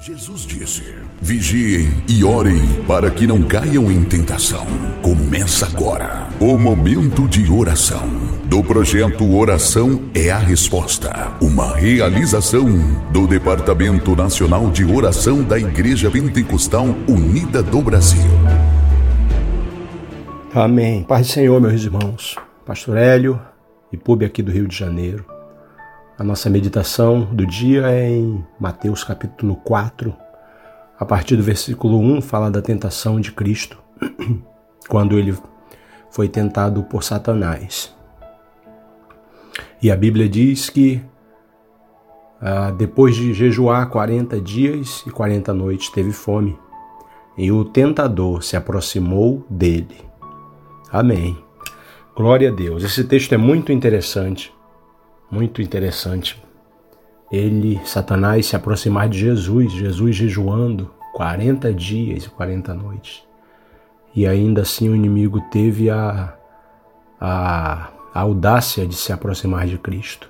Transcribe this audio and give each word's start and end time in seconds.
Jesus 0.00 0.46
disse: 0.46 0.94
Vigiem 1.20 1.90
e 2.08 2.24
orem 2.24 2.58
para 2.88 3.10
que 3.10 3.26
não 3.26 3.42
caiam 3.42 3.92
em 3.92 4.02
tentação. 4.02 4.66
Começa 5.02 5.66
agora 5.66 6.26
o 6.40 6.56
momento 6.56 7.28
de 7.28 7.52
oração 7.52 8.08
do 8.46 8.64
projeto 8.64 9.30
Oração 9.36 10.10
é 10.14 10.30
a 10.30 10.38
Resposta, 10.38 11.36
uma 11.38 11.76
realização 11.76 12.66
do 13.12 13.26
Departamento 13.26 14.16
Nacional 14.16 14.70
de 14.70 14.86
Oração 14.86 15.42
da 15.42 15.58
Igreja 15.58 16.10
Pentecostal 16.10 16.86
Unida 17.06 17.62
do 17.62 17.82
Brasil. 17.82 18.30
Amém. 20.54 21.04
Paz 21.04 21.26
do 21.26 21.32
Senhor, 21.34 21.60
meus 21.60 21.84
irmãos. 21.84 22.36
Pastor 22.64 22.96
Hélio 22.96 23.38
e 23.92 23.98
Pub 23.98 24.24
aqui 24.24 24.42
do 24.42 24.50
Rio 24.50 24.66
de 24.66 24.74
Janeiro. 24.74 25.29
A 26.20 26.22
nossa 26.22 26.50
meditação 26.50 27.22
do 27.32 27.46
dia 27.46 27.90
é 27.90 28.10
em 28.10 28.44
Mateus 28.58 29.02
capítulo 29.02 29.56
4, 29.56 30.14
a 30.98 31.06
partir 31.06 31.34
do 31.34 31.42
versículo 31.42 31.98
1, 31.98 32.20
fala 32.20 32.50
da 32.50 32.60
tentação 32.60 33.18
de 33.18 33.32
Cristo, 33.32 33.78
quando 34.86 35.18
ele 35.18 35.34
foi 36.10 36.28
tentado 36.28 36.82
por 36.82 37.02
Satanás. 37.02 37.96
E 39.80 39.90
a 39.90 39.96
Bíblia 39.96 40.28
diz 40.28 40.68
que 40.68 41.02
ah, 42.38 42.70
depois 42.70 43.16
de 43.16 43.32
jejuar 43.32 43.88
40 43.88 44.38
dias 44.42 45.02
e 45.06 45.10
40 45.10 45.54
noites, 45.54 45.88
teve 45.88 46.12
fome, 46.12 46.54
e 47.34 47.50
o 47.50 47.64
tentador 47.64 48.42
se 48.42 48.58
aproximou 48.58 49.42
dele. 49.48 49.96
Amém. 50.92 51.42
Glória 52.14 52.50
a 52.50 52.54
Deus. 52.54 52.84
Esse 52.84 53.04
texto 53.04 53.32
é 53.32 53.38
muito 53.38 53.72
interessante 53.72 54.52
muito 55.30 55.62
interessante. 55.62 56.42
Ele, 57.30 57.80
Satanás, 57.84 58.46
se 58.46 58.56
aproximar 58.56 59.08
de 59.08 59.18
Jesus, 59.18 59.72
Jesus 59.72 60.16
jejuando 60.16 60.90
40 61.14 61.72
dias 61.72 62.24
e 62.24 62.30
40 62.30 62.74
noites. 62.74 63.22
E 64.14 64.26
ainda 64.26 64.62
assim 64.62 64.88
o 64.88 64.96
inimigo 64.96 65.40
teve 65.50 65.88
a, 65.88 66.34
a, 67.20 67.90
a 68.12 68.20
audácia 68.20 68.86
de 68.86 68.94
se 68.94 69.12
aproximar 69.12 69.66
de 69.66 69.78
Cristo. 69.78 70.28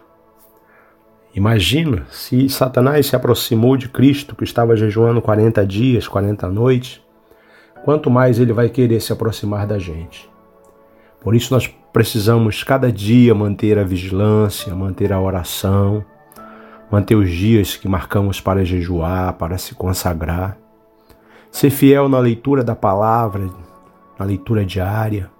Imagina 1.35 2.07
se 2.11 2.48
Satanás 2.48 3.07
se 3.07 3.17
aproximou 3.17 3.77
de 3.77 3.89
Cristo, 3.89 4.35
que 4.35 4.45
estava 4.45 4.77
jejuando 4.77 5.23
40 5.23 5.64
dias, 5.64 6.09
40 6.09 6.48
noites, 6.48 7.01
quanto 7.85 8.11
mais 8.11 8.39
ele 8.39 8.53
vai 8.53 8.69
querer 8.69 9.01
se 9.01 9.12
aproximar 9.12 9.67
da 9.67 9.79
gente. 9.79 10.29
Por 11.20 11.35
isso 11.35 11.55
nós 11.55 11.73
precisamos 11.92 12.62
cada 12.62 12.92
dia 12.92 13.34
manter 13.34 13.78
a 13.78 13.84
vigilância, 13.84 14.74
manter 14.74 15.12
a 15.12 15.20
oração, 15.20 16.05
manter 16.91 17.16
os 17.16 17.30
dias 17.30 17.77
que 17.77 17.88
marcamos 17.88 18.41
para 18.41 18.64
jejuar, 18.64 19.34
para 19.34 19.58
se 19.58 19.74
consagrar. 19.74 20.56
Ser 21.50 21.70
fiel 21.70 22.08
na 22.08 22.18
leitura 22.18 22.62
da 22.62 22.77
palavra, 22.77 23.48
na 24.18 24.24
leitura 24.24 24.64
diária. 24.64 25.30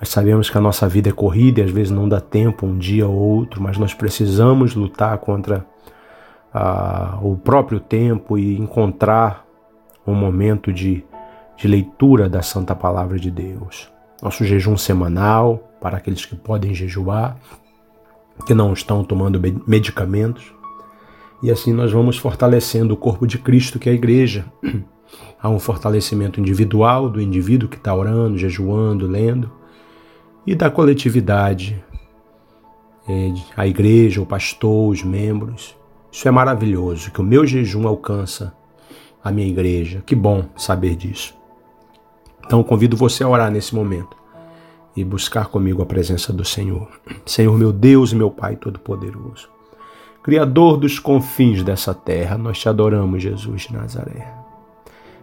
Nós 0.00 0.08
sabemos 0.08 0.48
que 0.48 0.56
a 0.56 0.60
nossa 0.60 0.88
vida 0.88 1.10
é 1.10 1.12
corrida 1.12 1.60
e 1.60 1.64
às 1.64 1.70
vezes 1.70 1.90
não 1.90 2.08
dá 2.08 2.20
tempo 2.20 2.66
um 2.66 2.78
dia 2.78 3.06
ou 3.06 3.14
outro, 3.14 3.62
mas 3.62 3.76
nós 3.78 3.92
precisamos 3.92 4.74
lutar 4.74 5.18
contra 5.18 5.64
ah, 6.52 7.18
o 7.22 7.36
próprio 7.36 7.80
tempo 7.80 8.38
e 8.38 8.58
encontrar 8.58 9.44
um 10.06 10.14
momento 10.14 10.72
de, 10.72 11.04
de 11.56 11.68
leitura 11.68 12.28
da 12.28 12.42
Santa 12.42 12.74
Palavra 12.74 13.18
de 13.18 13.30
Deus 13.30 13.93
nosso 14.22 14.44
jejum 14.44 14.76
semanal 14.76 15.70
para 15.80 15.98
aqueles 15.98 16.24
que 16.24 16.34
podem 16.34 16.74
jejuar, 16.74 17.36
que 18.46 18.54
não 18.54 18.72
estão 18.72 19.04
tomando 19.04 19.40
medicamentos. 19.66 20.52
E 21.42 21.50
assim 21.50 21.72
nós 21.72 21.92
vamos 21.92 22.16
fortalecendo 22.16 22.94
o 22.94 22.96
corpo 22.96 23.26
de 23.26 23.38
Cristo, 23.38 23.78
que 23.78 23.88
é 23.88 23.92
a 23.92 23.94
igreja. 23.94 24.46
Há 25.40 25.48
um 25.48 25.58
fortalecimento 25.58 26.40
individual 26.40 27.08
do 27.10 27.20
indivíduo 27.20 27.68
que 27.68 27.76
está 27.76 27.94
orando, 27.94 28.38
jejuando, 28.38 29.06
lendo, 29.06 29.52
e 30.46 30.54
da 30.54 30.70
coletividade, 30.70 31.84
é, 33.06 33.32
a 33.54 33.66
igreja, 33.66 34.22
o 34.22 34.26
pastor, 34.26 34.90
os 34.90 35.02
membros. 35.02 35.76
Isso 36.10 36.26
é 36.26 36.30
maravilhoso, 36.30 37.10
que 37.10 37.20
o 37.20 37.24
meu 37.24 37.46
jejum 37.46 37.86
alcança 37.86 38.54
a 39.22 39.30
minha 39.30 39.48
igreja. 39.48 40.02
Que 40.06 40.14
bom 40.14 40.46
saber 40.56 40.96
disso. 40.96 41.34
Então 42.44 42.62
convido 42.62 42.96
você 42.96 43.24
a 43.24 43.28
orar 43.28 43.50
nesse 43.50 43.74
momento 43.74 44.16
e 44.96 45.02
buscar 45.04 45.46
comigo 45.46 45.82
a 45.82 45.86
presença 45.86 46.32
do 46.32 46.44
Senhor. 46.44 46.88
Senhor, 47.26 47.56
meu 47.58 47.72
Deus 47.72 48.12
e 48.12 48.16
meu 48.16 48.30
Pai 48.30 48.56
Todo-Poderoso, 48.56 49.54
Criador 50.24 50.78
dos 50.78 50.98
confins 50.98 51.62
dessa 51.62 51.92
terra, 51.92 52.38
nós 52.38 52.58
te 52.58 52.66
adoramos, 52.66 53.22
Jesus 53.22 53.64
de 53.64 53.74
Nazaré. 53.74 54.26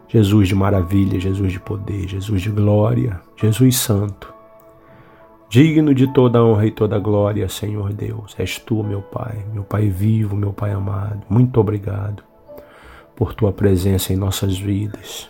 Jesus 0.08 0.48
de 0.48 0.54
maravilha, 0.54 1.20
Jesus 1.20 1.52
de 1.52 1.60
poder, 1.60 2.08
Jesus 2.08 2.40
de 2.40 2.52
glória, 2.52 3.20
Jesus 3.36 3.78
Santo. 3.78 4.32
Digno 5.50 5.96
de 5.96 6.06
toda 6.14 6.44
honra 6.44 6.68
e 6.68 6.72
toda 6.72 7.00
glória, 7.00 7.50
Senhor 7.50 7.92
Deus, 7.92 8.36
és 8.38 8.60
tu, 8.60 8.84
meu 8.84 9.02
Pai, 9.02 9.44
meu 9.52 9.64
Pai 9.64 9.90
vivo, 9.90 10.36
meu 10.36 10.54
Pai 10.54 10.72
amado. 10.72 11.22
Muito 11.28 11.60
obrigado 11.60 12.22
por 13.16 13.34
tua 13.34 13.52
presença 13.52 14.14
em 14.14 14.16
nossas 14.16 14.56
vidas. 14.60 15.28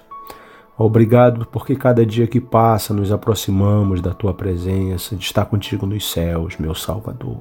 Obrigado 0.84 1.46
porque 1.46 1.76
cada 1.76 2.04
dia 2.04 2.26
que 2.26 2.42
passa 2.42 2.92
nos 2.92 3.12
aproximamos 3.12 4.02
da 4.02 4.16
tua 4.16 4.34
presença, 4.34 5.16
de 5.16 5.24
estar 5.24 5.46
contigo 5.46 5.86
nos 5.86 6.12
céus, 6.12 6.58
meu 6.58 6.74
Salvador. 6.74 7.38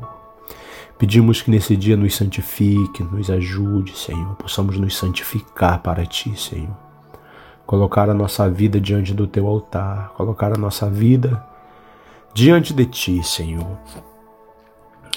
Pedimos 0.99 1.41
que 1.41 1.51
nesse 1.51 1.75
dia 1.75 1.97
nos 1.97 2.15
santifique, 2.15 3.03
nos 3.03 3.31
ajude, 3.31 3.97
Senhor, 3.97 4.35
possamos 4.37 4.77
nos 4.77 4.95
santificar 4.95 5.81
para 5.81 6.05
ti, 6.05 6.39
Senhor. 6.39 6.77
Colocar 7.65 8.11
a 8.11 8.15
nossa 8.15 8.47
vida 8.51 8.79
diante 8.79 9.15
do 9.15 9.27
teu 9.27 9.47
altar, 9.47 10.11
colocar 10.11 10.53
a 10.55 10.59
nossa 10.59 10.91
vida 10.91 11.43
diante 12.35 12.75
de 12.75 12.85
ti, 12.85 13.23
Senhor. 13.23 13.79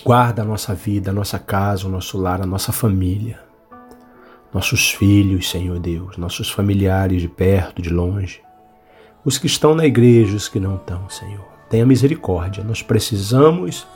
Guarda 0.02 0.44
a 0.44 0.46
nossa 0.46 0.74
vida, 0.74 1.12
a 1.12 1.14
nossa 1.14 1.38
casa, 1.38 1.88
o 1.88 1.92
nosso 1.92 2.18
lar, 2.18 2.42
a 2.42 2.46
nossa 2.46 2.72
família 2.72 3.53
nossos 4.54 4.92
filhos, 4.92 5.50
Senhor 5.50 5.80
Deus, 5.80 6.18
nossos 6.18 6.50
familiares 6.50 7.22
de 7.22 7.28
perto, 7.28 7.82
de 7.82 7.90
longe, 7.90 8.42
os 9.26 9.38
que 9.38 9.48
estão 9.48 9.74
na 9.74 9.86
igreja, 9.86 10.36
os 10.36 10.48
que 10.48 10.60
não 10.60 10.76
estão, 10.76 11.10
Senhor. 11.10 11.46
Tenha 11.70 11.86
misericórdia, 11.86 12.64
nós 12.64 12.82
precisamos 12.82 13.88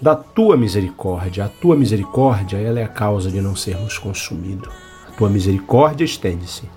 da 0.00 0.16
tua 0.16 0.56
misericórdia. 0.56 1.44
A 1.44 1.48
tua 1.48 1.76
misericórdia, 1.76 2.58
ela 2.58 2.80
é 2.80 2.84
a 2.84 2.88
causa 2.88 3.30
de 3.30 3.40
não 3.40 3.54
sermos 3.54 3.96
consumidos. 3.96 4.68
A 5.08 5.12
tua 5.12 5.30
misericórdia 5.30 6.04
estende-se 6.04 6.68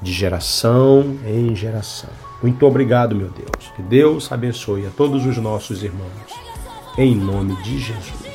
de 0.00 0.12
geração 0.12 1.18
em 1.26 1.54
geração. 1.54 2.10
Muito 2.40 2.64
obrigado, 2.64 3.14
meu 3.14 3.28
Deus. 3.28 3.70
Que 3.74 3.82
Deus 3.82 4.30
abençoe 4.30 4.86
a 4.86 4.90
todos 4.90 5.26
os 5.26 5.36
nossos 5.36 5.82
irmãos. 5.82 6.08
Em 6.96 7.14
nome 7.14 7.60
de 7.62 7.78
Jesus. 7.78 8.29